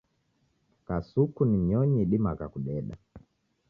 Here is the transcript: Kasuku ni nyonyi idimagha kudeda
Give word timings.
Kasuku 0.85 1.41
ni 1.49 1.57
nyonyi 1.67 1.97
idimagha 2.01 2.45
kudeda 2.53 2.95